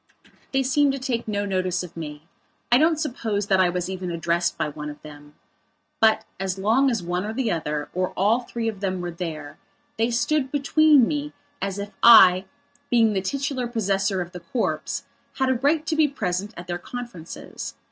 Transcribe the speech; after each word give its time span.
They 0.51 0.63
seemed 0.63 0.93
to 0.93 0.97
take 0.99 1.27
no 1.27 1.45
notice 1.45 1.83
of 1.83 1.95
me; 1.95 2.23
I 2.71 2.79
don't 2.79 2.99
suppose 2.99 3.45
that 3.45 3.59
I 3.59 3.69
was 3.69 3.87
even 3.87 4.09
addressed 4.09 4.57
by 4.57 4.67
one 4.69 4.89
of 4.89 4.99
them. 5.03 5.35
But, 5.99 6.25
as 6.39 6.57
long 6.57 6.89
as 6.89 7.03
one 7.03 7.23
or 7.23 7.33
the 7.33 7.51
other, 7.51 7.87
or 7.93 8.09
all 8.17 8.39
three 8.39 8.67
of 8.67 8.79
them 8.79 8.99
were 8.99 9.11
there, 9.11 9.59
they 9.99 10.09
stood 10.09 10.51
between 10.51 11.07
me 11.07 11.33
as 11.61 11.77
if, 11.77 11.91
I 12.01 12.45
being 12.89 13.13
the 13.13 13.21
titular 13.21 13.67
possessor 13.67 14.21
of 14.21 14.31
the 14.31 14.39
corpse, 14.39 15.03
had 15.35 15.49
a 15.49 15.53
right 15.53 15.85
to 15.85 15.95
be 15.95 16.07
present 16.07 16.55
at 16.57 16.65
their 16.65 16.79
conferences. 16.79 17.75